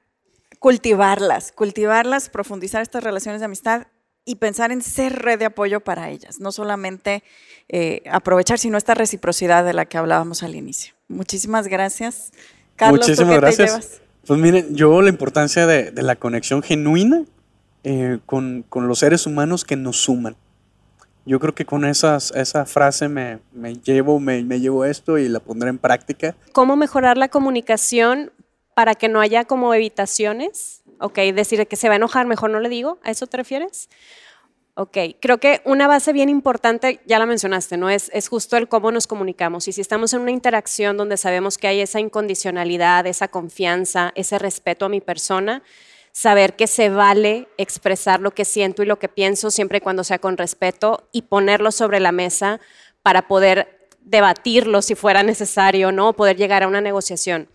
[0.59, 3.89] cultivarlas, cultivarlas, profundizar estas relaciones de amistad
[4.25, 7.23] y pensar en ser red de apoyo para ellas, no solamente
[7.69, 10.95] eh, aprovechar, sino esta reciprocidad de la que hablábamos al inicio.
[11.09, 12.33] Muchísimas gracias.
[12.77, 14.01] Carlos, Muchísimas gracias.
[14.27, 17.25] Pues miren, yo la importancia de, de la conexión genuina
[17.83, 20.37] eh, con, con los seres humanos que nos suman
[21.27, 25.29] yo creo que con esas, esa frase me, me llevo, me, me, llevo esto y
[25.29, 26.37] la pondré en práctica.
[26.53, 28.33] ¿Cómo mejorar la comunicación
[28.75, 30.83] para que no haya como evitaciones?
[31.01, 33.89] Ok, decir que se va a enojar, mejor no le digo, ¿a eso te refieres?
[34.77, 37.91] Ok, creo que una base bien importante, ya la mencionaste, ¿no?
[37.91, 39.69] Es, es justo el cómo nos comunicamos.
[39.69, 44.37] Y si estamos en una interacción donde sabemos que hay esa incondicionalidad, esa confianza, ese
[44.39, 45.63] respeto a mi persona,
[46.15, 50.05] saber que se vale expresar lo que siento y lo que pienso siempre y cuando
[50.05, 52.61] sea con respeto y ponerlo sobre la mesa
[53.03, 56.13] para poder debatirlo si fuera necesario, ¿no?
[56.13, 57.49] Poder llegar a una negociación.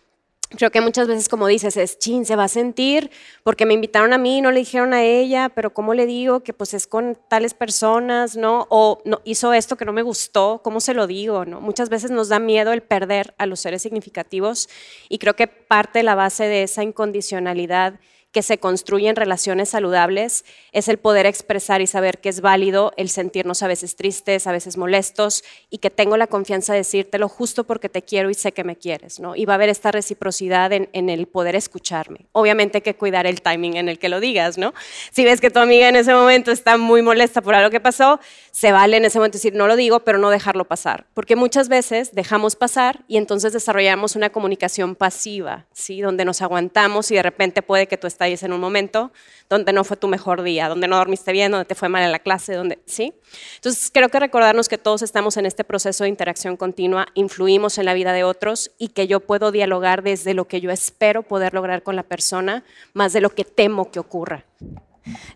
[0.57, 3.11] creo que muchas veces, como dices, es chin, se va a sentir
[3.43, 6.51] porque me invitaron a mí, no le dijeron a ella, pero ¿cómo le digo que
[6.53, 8.67] pues es con tales personas, ¿no?
[8.69, 11.61] O no, hizo esto que no me gustó, ¿cómo se lo digo, ¿no?
[11.61, 14.67] Muchas veces nos da miedo el perder a los seres significativos
[15.07, 20.45] y creo que parte de la base de esa incondicionalidad que se construyen relaciones saludables
[20.71, 24.51] es el poder expresar y saber que es válido el sentirnos a veces tristes, a
[24.51, 28.51] veces molestos y que tengo la confianza de decírtelo justo porque te quiero y sé
[28.51, 29.35] que me quieres, ¿no?
[29.35, 32.27] Y va a haber esta reciprocidad en, en el poder escucharme.
[32.31, 34.75] Obviamente hay que cuidar el timing en el que lo digas, ¿no?
[35.11, 38.19] Si ves que tu amiga en ese momento está muy molesta por algo que pasó,
[38.51, 41.07] se vale en ese momento decir, no lo digo, pero no dejarlo pasar.
[41.15, 46.01] Porque muchas veces dejamos pasar y entonces desarrollamos una comunicación pasiva, ¿sí?
[46.01, 49.13] Donde nos aguantamos y de repente puede que tú estés estáis en un momento
[49.49, 52.12] donde no fue tu mejor día, donde no dormiste bien, donde te fue mal en
[52.12, 53.13] la clase, donde, ¿sí?
[53.55, 57.86] Entonces, creo que recordarnos que todos estamos en este proceso de interacción continua, influimos en
[57.86, 61.53] la vida de otros y que yo puedo dialogar desde lo que yo espero poder
[61.53, 64.43] lograr con la persona, más de lo que temo que ocurra.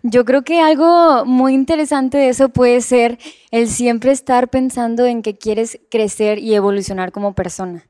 [0.02, 3.18] Yo creo que algo muy interesante de eso puede ser
[3.50, 7.86] el siempre estar pensando en que quieres crecer y evolucionar como persona.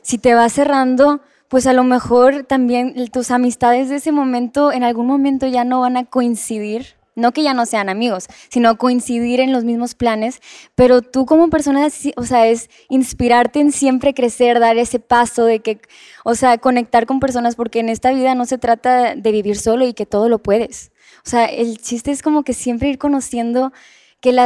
[0.00, 4.84] Si te vas cerrando pues a lo mejor también tus amistades de ese momento en
[4.84, 6.98] algún momento ya no van a coincidir.
[7.14, 10.40] No que ya no sean amigos, sino coincidir en los mismos planes,
[10.76, 15.58] pero tú como persona, o sea, es inspirarte en siempre crecer, dar ese paso de
[15.58, 15.80] que,
[16.22, 19.84] o sea, conectar con personas, porque en esta vida no se trata de vivir solo
[19.84, 20.92] y que todo lo puedes.
[21.26, 23.72] O sea, el chiste es como que siempre ir conociendo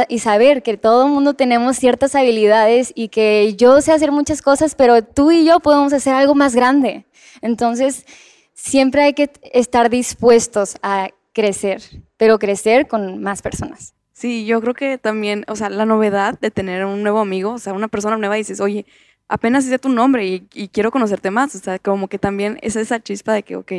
[0.07, 4.41] y saber que todo el mundo tenemos ciertas habilidades y que yo sé hacer muchas
[4.41, 7.05] cosas, pero tú y yo podemos hacer algo más grande.
[7.41, 8.05] Entonces,
[8.53, 11.81] siempre hay que estar dispuestos a crecer,
[12.17, 13.95] pero crecer con más personas.
[14.13, 17.57] Sí, yo creo que también, o sea, la novedad de tener un nuevo amigo, o
[17.57, 18.85] sea, una persona nueva dices, oye,
[19.27, 22.75] apenas hice tu nombre y, y, quiero conocerte más, o sea, como que también es
[22.75, 23.71] esa chispa de que, ok,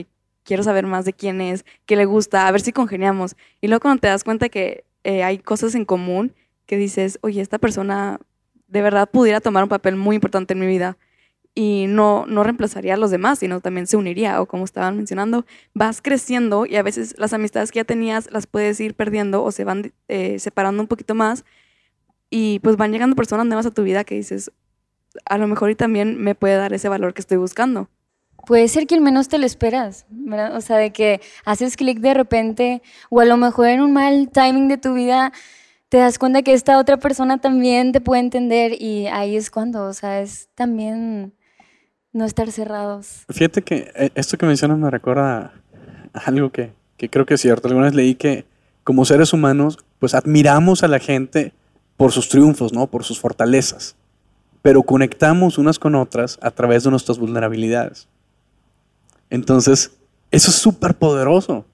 [0.42, 3.36] quiero saber más de quién es, qué le gusta, a ver si congeniamos.
[3.60, 6.34] Y luego cuando te das cuenta que eh, hay cosas en común
[6.66, 8.18] que dices, oye, esta persona
[8.66, 10.96] de verdad pudiera tomar un papel muy importante en mi vida
[11.54, 15.46] y no, no reemplazaría a los demás, sino también se uniría, o como estaban mencionando,
[15.72, 19.52] vas creciendo y a veces las amistades que ya tenías las puedes ir perdiendo o
[19.52, 21.44] se van eh, separando un poquito más
[22.30, 24.50] y pues van llegando personas nuevas a tu vida que dices,
[25.26, 27.88] a lo mejor y también me puede dar ese valor que estoy buscando
[28.46, 30.56] puede ser que al menos te lo esperas, ¿verdad?
[30.56, 34.30] O sea, de que haces clic de repente o a lo mejor en un mal
[34.30, 35.32] timing de tu vida
[35.88, 39.86] te das cuenta que esta otra persona también te puede entender y ahí es cuando,
[39.86, 41.34] o sea, es también
[42.12, 43.24] no estar cerrados.
[43.28, 45.52] Fíjate que eh, esto que mencionas me recuerda
[46.12, 47.68] a algo que, que creo que es cierto.
[47.68, 48.44] Alguna vez leí que
[48.82, 51.52] como seres humanos, pues admiramos a la gente
[51.96, 52.86] por sus triunfos, ¿no?
[52.86, 53.96] Por sus fortalezas,
[54.62, 58.08] pero conectamos unas con otras a través de nuestras vulnerabilidades.
[59.34, 59.90] Entonces,
[60.30, 61.64] eso es súper poderoso.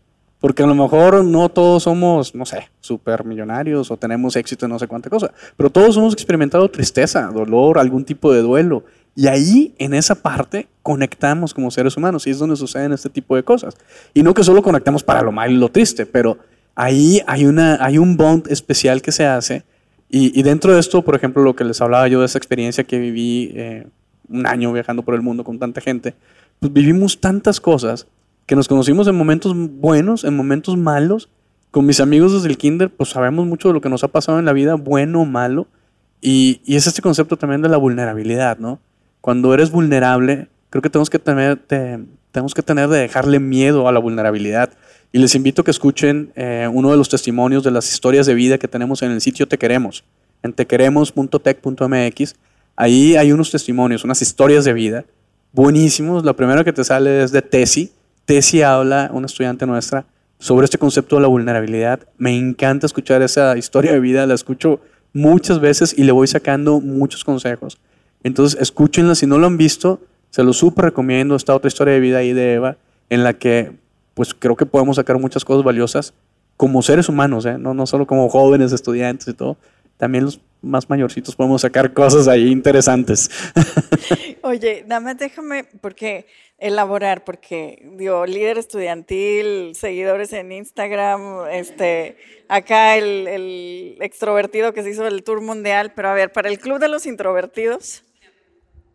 [0.40, 4.70] Porque a lo mejor no todos somos, no sé, súper millonarios o tenemos éxito en
[4.72, 8.84] no sé cuánta cosa, pero todos hemos experimentado tristeza, dolor, algún tipo de duelo.
[9.14, 13.36] Y ahí, en esa parte, conectamos como seres humanos y es donde suceden este tipo
[13.36, 13.74] de cosas.
[14.14, 16.38] Y no que solo conectamos para lo malo y lo triste, pero
[16.74, 19.64] ahí hay, una, hay un bond especial que se hace.
[20.08, 22.98] Y, dentro de esto, por ejemplo, lo que les hablaba yo de esa experiencia que
[22.98, 23.86] viví eh,
[24.30, 26.14] un año viajando por el mundo con tanta gente,
[26.60, 28.06] pues vivimos tantas cosas
[28.46, 31.30] que nos conocimos en momentos buenos, en momentos malos.
[31.70, 34.38] Con mis amigos desde el kinder, pues sabemos mucho de lo que nos ha pasado
[34.38, 35.68] en la vida, bueno o malo.
[36.20, 38.78] Y, es este concepto también de la vulnerabilidad, ¿no?
[39.20, 41.56] Cuando eres vulnerable, creo que tenemos que tener,
[42.32, 44.70] tenemos que tener de dejarle miedo a la vulnerabilidad.
[45.12, 48.34] Y les invito a que escuchen eh, uno de los testimonios de las historias de
[48.34, 50.04] vida que tenemos en el sitio Te Queremos,
[50.42, 52.34] en tequeremos.tech.mx.
[52.76, 55.04] Ahí hay unos testimonios, unas historias de vida
[55.52, 56.24] buenísimos.
[56.24, 57.92] La primera que te sale es de Tesi.
[58.24, 60.04] Tesi habla, una estudiante nuestra,
[60.38, 62.00] sobre este concepto de la vulnerabilidad.
[62.18, 64.80] Me encanta escuchar esa historia de vida, la escucho
[65.12, 67.78] muchas veces y le voy sacando muchos consejos.
[68.22, 71.34] Entonces, escúchenla, si no lo han visto, se lo súper recomiendo.
[71.34, 72.76] Esta otra historia de vida ahí de Eva,
[73.08, 73.72] en la que
[74.14, 76.14] pues creo que podemos sacar muchas cosas valiosas
[76.56, 77.56] como seres humanos, ¿eh?
[77.56, 79.56] no, no solo como jóvenes, estudiantes y todo,
[79.96, 83.30] también los más mayorcitos podemos sacar cosas ahí interesantes.
[84.42, 86.26] Oye, dame, déjame, porque
[86.58, 92.16] elaborar, porque digo, líder estudiantil, seguidores en Instagram, este,
[92.48, 96.58] acá el, el extrovertido que se hizo el tour mundial, pero a ver, para el
[96.58, 98.04] club de los introvertidos,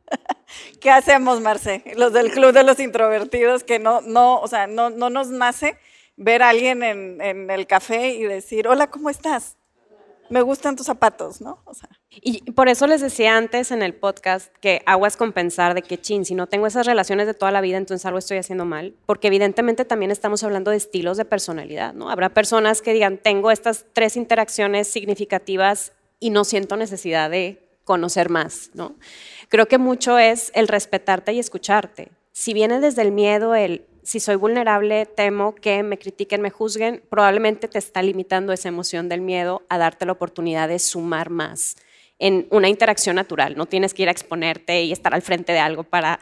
[0.80, 1.84] ¿qué hacemos, Marce?
[1.96, 5.78] Los del club de los introvertidos que no, no, o sea, no, no nos nace
[6.18, 9.58] ver a alguien en, en el café y decir, hola, ¿cómo estás?
[10.30, 11.60] Me gustan tus zapatos, ¿no?
[12.12, 16.00] Y por eso les decía antes en el podcast que aguas con pensar de que,
[16.00, 18.96] chin, si no tengo esas relaciones de toda la vida, entonces algo estoy haciendo mal.
[19.06, 22.10] Porque evidentemente también estamos hablando de estilos de personalidad, ¿no?
[22.10, 28.30] Habrá personas que digan, tengo estas tres interacciones significativas y no siento necesidad de conocer
[28.30, 28.96] más, ¿no?
[29.50, 32.12] Creo que mucho es el respetarte y escucharte.
[32.32, 37.04] Si viene desde el miedo, el si soy vulnerable, temo que me critiquen, me juzguen,
[37.10, 41.76] probablemente te está limitando esa emoción del miedo a darte la oportunidad de sumar más
[42.20, 43.58] en una interacción natural.
[43.58, 46.20] No tienes que ir a exponerte y estar al frente de algo para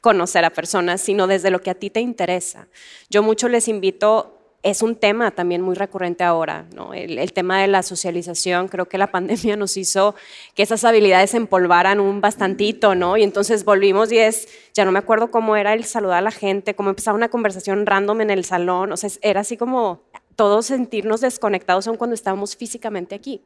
[0.00, 2.68] conocer a personas, sino desde lo que a ti te interesa.
[3.10, 4.35] Yo mucho les invito
[4.70, 6.92] es un tema también muy recurrente ahora, ¿no?
[6.92, 10.16] el, tema de la socialización, creo que la pandemia nos hizo
[10.54, 13.16] que esas habilidades se empolvaran un bastantito, ¿no?
[13.16, 16.30] Y entonces volvimos y es, ya no me acuerdo cómo era el saludar a la
[16.32, 20.02] gente, cómo empezaba una conversación random en el salón, o sea, era así como
[20.36, 23.42] todos sentirnos desconectados aun cuando estábamos físicamente aquí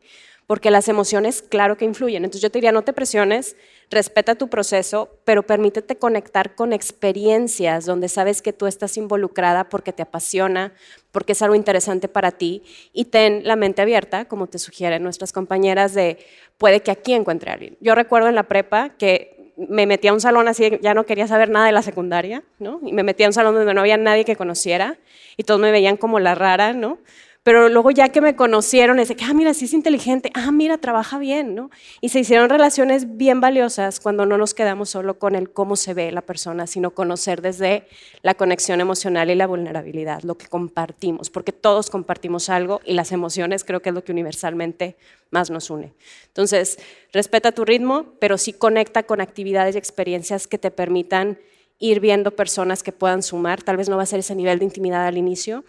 [0.51, 2.25] porque las emociones, claro que influyen.
[2.25, 3.55] Entonces yo te diría, no te presiones,
[3.89, 9.93] respeta tu proceso, pero permítete conectar con experiencias donde sabes que tú estás involucrada porque
[9.93, 10.73] te apasiona,
[11.13, 15.33] porque es algo interesante para ti y ten la mente abierta, como te sugieren nuestras
[15.33, 16.19] compañeras, de
[16.59, 17.79] puede que aquí encuentre a alguien.
[17.81, 21.27] Yo recuerdo en la prepa que me metía a un salón así, ya no quería
[21.27, 22.81] saber nada de la secundaria, ¿no?
[22.85, 24.97] Y me metía a un salón donde no había nadie que conociera
[25.37, 26.99] y todos me veían como la rara, ¿no?
[27.43, 30.77] Pero luego ya que me conocieron, es que, ah, mira, sí es inteligente, ah, mira,
[30.77, 31.71] trabaja bien, ¿no?
[32.03, 35.95] Y se hicieron relaciones bien valiosas cuando no nos quedamos solo con el cómo se
[35.95, 37.87] ve la persona, sino conocer desde
[38.21, 43.11] la conexión emocional y la vulnerabilidad, lo que compartimos, porque todos compartimos algo y las
[43.11, 44.97] emociones creo que es lo que universalmente
[45.31, 45.95] más nos une.
[46.27, 46.79] Entonces,
[47.11, 51.39] respeta tu ritmo, pero sí conecta con actividades y experiencias que te permitan
[51.79, 53.63] ir viendo personas que puedan sumar.
[53.63, 55.65] Tal vez no va a ser ese nivel de intimidad al inicio,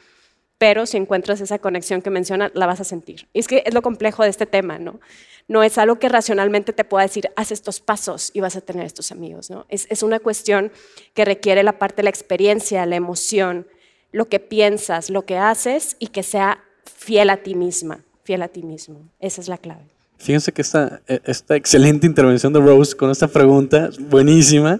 [0.61, 3.27] pero si encuentras esa conexión que menciona, la vas a sentir.
[3.33, 4.99] Y es que es lo complejo de este tema, ¿no?
[5.47, 8.85] No es algo que racionalmente te pueda decir, haz estos pasos y vas a tener
[8.85, 9.65] estos amigos, ¿no?
[9.69, 10.71] Es, es una cuestión
[11.15, 13.65] que requiere la parte de la experiencia, la emoción,
[14.11, 18.47] lo que piensas, lo que haces y que sea fiel a ti misma, fiel a
[18.47, 19.09] ti mismo.
[19.19, 19.81] Esa es la clave.
[20.19, 24.79] Fíjense que esta, e, esta excelente intervención de Rose con esta pregunta, buenísima.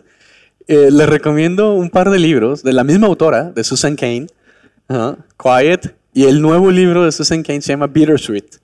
[0.67, 3.95] Eh, les recomiendo un par de libros de la misma autora, de Susan
[4.91, 5.95] Cain, Quiet.
[6.13, 8.57] Y el nuevo libro de Susan Cain se llama Bittersweet.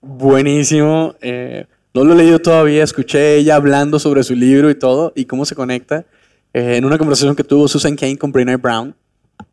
[0.00, 1.14] Buenísimo.
[1.20, 2.82] Eh, no lo he leído todavía.
[2.82, 6.04] Escuché ella hablando sobre su libro y todo y cómo se conecta.
[6.52, 8.96] Eh, en una conversación que tuvo Susan Cain con Brené Brown.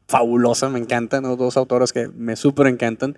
[0.08, 1.24] Fabulosa, me encantan.
[1.24, 3.18] Dos autoras que me súper encantan.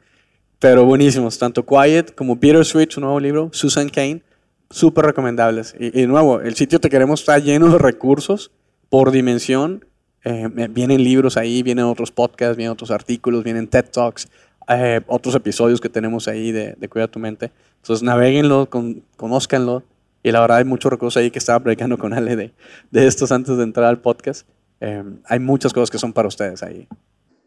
[0.59, 1.37] Pero buenísimos.
[1.37, 3.49] Tanto Quiet como Bittersweet, su nuevo libro.
[3.53, 4.23] Susan Cain.
[4.69, 5.73] Súper recomendables.
[5.79, 8.51] Y, nuevo, el sitio Te Queremos está lleno de recursos
[8.89, 9.85] por dimensión
[10.29, 14.27] eh, vienen libros ahí, vienen otros podcasts, vienen otros artículos, vienen TED Talks,
[14.67, 17.49] eh, otros episodios que tenemos ahí de, Cuida tu mente.
[17.77, 19.83] Entonces, naveguenlo, con, conózcanlo.
[20.23, 22.51] Y la verdad hay muchos recursos ahí que estaba predicando con Ale de,
[22.91, 24.45] de estos antes de entrar al podcast.
[24.81, 26.89] Eh, hay muchas cosas que son para ustedes ahí.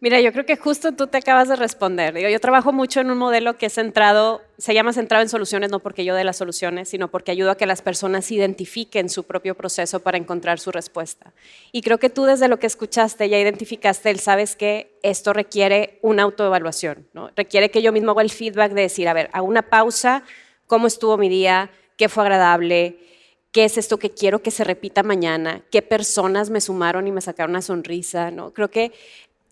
[0.02, 2.16] Mira, yo creo que justo tú te acabas de responder.
[2.18, 5.80] yo trabajo mucho en un modelo que es centrado, se llama centrado en soluciones, no
[5.80, 9.54] porque yo dé las soluciones, sino porque ayudo a que las personas identifiquen su propio
[9.54, 11.34] proceso para encontrar su respuesta.
[11.70, 15.98] Y creo que tú desde lo que escuchaste ya identificaste el, sabes que esto requiere
[16.00, 17.30] una autoevaluación, ¿no?
[17.36, 20.22] requiere que yo mismo haga el feedback de decir, a ver, hago una pausa,
[20.66, 21.70] ¿cómo estuvo mi día?
[21.98, 22.96] ¿Qué fue agradable?
[23.52, 25.60] ¿Qué es esto que quiero que se repita mañana?
[25.70, 28.30] ¿Qué personas me sumaron y me sacaron una sonrisa?
[28.30, 28.52] ¿no?
[28.54, 28.92] Creo que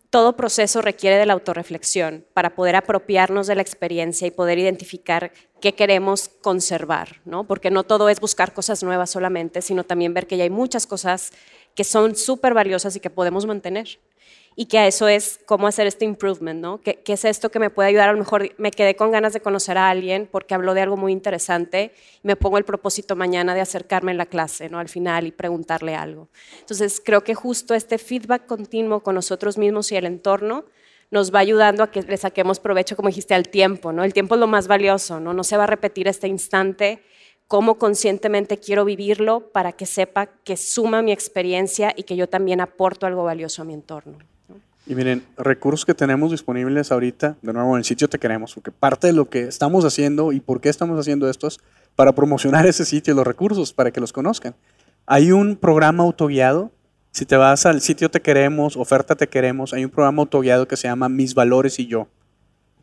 [0.09, 5.31] todo proceso requiere de la autorreflexión para poder apropiarnos de la experiencia y poder identificar
[5.61, 7.45] qué queremos conservar, ¿no?
[7.45, 10.87] Porque no todo es buscar cosas nuevas solamente, sino también ver que ya hay muchas
[10.87, 11.31] cosas
[11.75, 13.99] que son súper valiosas y que podemos mantener
[14.61, 16.81] y que a eso es cómo hacer este improvement, ¿no?
[16.81, 18.09] ¿Qué, ¿Qué, es esto que me puede ayudar?
[18.09, 20.97] A lo mejor me quedé con ganas de conocer a alguien porque habló de algo
[20.97, 24.79] muy interesante y me pongo el propósito mañana de acercarme en la clase, ¿no?
[24.79, 26.27] Al final y preguntarle algo.
[26.59, 30.65] Entonces, creo que justo este feedback continuo con nosotros mismos y el entorno
[31.09, 34.03] nos va ayudando a que le saquemos provecho, como dijiste, al tiempo, ¿no?
[34.03, 35.33] El tiempo es lo más valioso, ¿no?
[35.33, 37.01] No se va a repetir este instante
[37.47, 42.59] cómo conscientemente quiero vivirlo para que sepa que suma mi experiencia y que yo también
[42.59, 44.17] aporto algo valioso a mi entorno.
[44.85, 48.71] Y miren, recursos que tenemos disponibles ahorita, de nuevo en el sitio te queremos, porque
[48.71, 51.59] parte de lo que estamos haciendo y por qué estamos haciendo esto es
[51.95, 54.55] para promocionar ese sitio y los recursos, para que los conozcan.
[55.05, 56.71] Hay un programa autoguiado,
[57.11, 60.77] si te vas al sitio te queremos, oferta te queremos, hay un programa autoguiado que
[60.77, 62.07] se llama Mis Valores y Yo.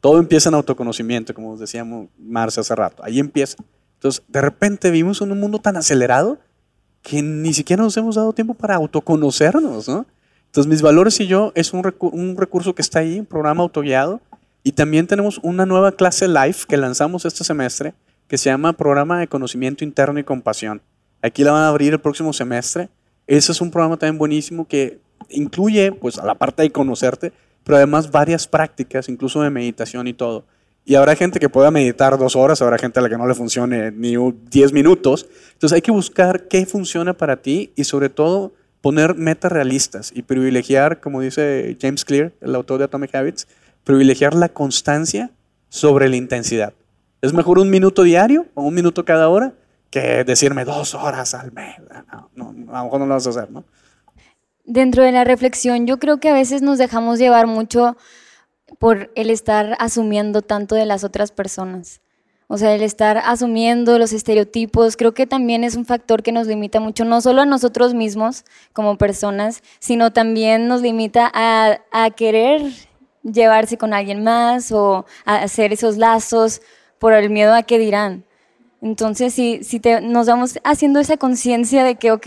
[0.01, 3.57] Todo empieza en autoconocimiento, como decíamos Marcia hace rato, ahí empieza.
[3.95, 6.39] Entonces, de repente vivimos en un mundo tan acelerado
[7.03, 10.07] que ni siquiera nos hemos dado tiempo para autoconocernos, ¿no?
[10.47, 14.21] Entonces, Mis Valores y yo es un, recurso que está ahí, un programa autoguiado.
[14.63, 17.95] Y también tenemos una nueva clase live que lanzamos este semestre,
[18.27, 20.83] que se llama Programa de Conocimiento Interno y Compasión.
[21.23, 22.89] Aquí la van a abrir el próximo semestre.
[23.27, 27.33] Ese es un programa también buenísimo que incluye, pues, a la parte de conocerte,
[27.65, 30.45] pero además varias prácticas, incluso de meditación y todo.
[30.89, 33.35] Y habrá gente que pueda meditar dos horas, habrá gente a la que no le
[33.35, 35.27] funcione ni 10 minutos.
[35.55, 38.53] Entonces hay que buscar qué funciona para ti y sobre todo
[38.87, 43.49] poner metas realistas y privilegiar, como dice James Clear, el autor de Atomic Habits,
[43.83, 45.33] privilegiar la constancia
[45.69, 46.73] sobre la intensidad.
[47.21, 49.55] Es mejor un minuto diario o un minuto cada hora
[49.91, 51.75] que decirme dos horas al mes.
[52.37, 53.65] No, a lo mejor no lo vas a hacer, ¿no?
[54.65, 57.97] Dentro de la reflexión, yo creo que a veces nos dejamos llevar mucho
[58.79, 62.03] por el estar asumiendo tanto de las otras personas.
[62.49, 66.47] O sea, el estar asumiendo los estereotipos, creo que también es un factor que nos
[66.47, 72.11] limita mucho, no solo a nosotros mismos como personas, sino también nos limita a, a
[72.11, 72.63] querer
[73.25, 76.63] llevarse con alguien más o a hacer esos lazos
[76.99, 78.25] por el miedo a qué dirán.
[78.81, 82.27] Entonces, si, si te, nos vamos haciendo esa conciencia de que, ok,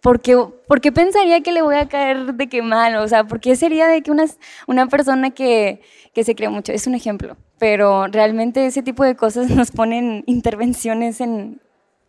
[0.00, 2.96] ¿por qué, pensaría que le voy a caer de qué mal?
[2.96, 4.24] O sea, ¿por qué sería de que una,
[4.66, 5.82] una persona que,
[6.14, 6.72] que se cree mucho?
[6.72, 11.60] Es un ejemplo, pero realmente ese tipo de cosas nos ponen intervenciones en,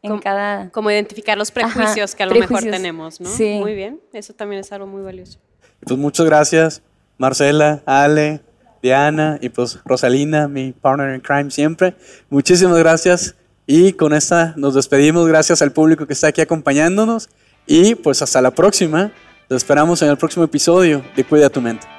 [0.01, 0.69] en como, cada...
[0.71, 3.29] Como identificar los prejuicios que a lo mejor tenemos, ¿no?
[3.29, 3.57] Sí.
[3.59, 5.39] Muy bien, eso también es algo muy valioso.
[5.81, 6.81] Pues muchas gracias,
[7.17, 8.41] Marcela, Ale,
[8.81, 11.95] Diana y pues Rosalina, mi partner in crime siempre.
[12.29, 13.35] Muchísimas gracias
[13.65, 15.27] y con esta nos despedimos.
[15.27, 17.29] Gracias al público que está aquí acompañándonos
[17.65, 19.11] y pues hasta la próxima.
[19.47, 21.98] Te esperamos en el próximo episodio de Cuida tu mente.